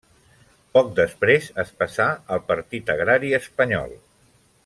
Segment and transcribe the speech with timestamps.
[0.77, 3.97] Poc després es passà al Partit Agrari Espanyol.